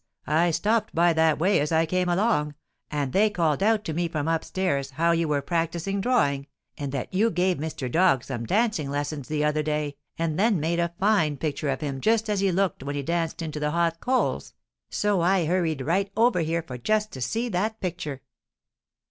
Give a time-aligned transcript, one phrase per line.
[0.25, 2.55] I stopped by that way as I came along,
[2.89, 6.91] and they called out to me from up stairs how you were practising drawing, and
[6.91, 7.87] that you gave Mr.
[7.87, 12.01] Dog some dancing lessons the other day, and then made a fine picture of him
[12.01, 14.55] just as he looked when he danced into the hot coals,
[14.89, 18.23] so I hurried right over here for just to see that picture.'